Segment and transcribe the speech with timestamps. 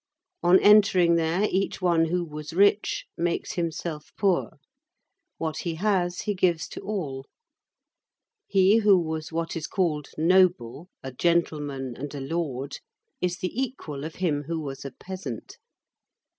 [0.41, 4.57] On entering there, each one who was rich makes himself poor.
[5.37, 7.27] What he has, he gives to all.
[8.47, 12.79] He who was what is called noble, a gentleman and a lord,
[13.21, 15.59] is the equal of him who was a peasant.